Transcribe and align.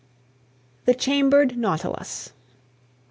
THE 0.85 0.95
CHAMBERED 0.95 1.55
NAUTILUS. 1.59 2.31